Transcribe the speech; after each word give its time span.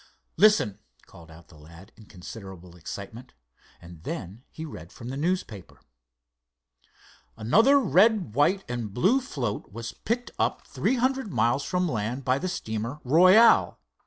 "Listen!" 0.35 0.79
called 1.05 1.29
out 1.29 1.49
the 1.49 1.59
lad 1.59 1.91
in 1.95 2.05
considerable 2.07 2.75
excitement, 2.75 3.33
and 3.79 4.01
then 4.01 4.43
he 4.49 4.65
read 4.65 4.91
from 4.91 5.09
the 5.09 5.15
newspaper: 5.15 5.79
"Another 7.37 7.79
red, 7.79 8.33
white 8.33 8.63
and 8.67 8.95
blue 8.95 9.21
float 9.21 9.71
was 9.71 9.93
picked 9.93 10.31
up 10.39 10.65
three 10.65 10.95
hundred 10.95 11.31
miles 11.31 11.63
from 11.63 11.87
land 11.87 12.25
by 12.25 12.39
the 12.39 12.49
steamer 12.49 12.99
Royale. 13.03 13.79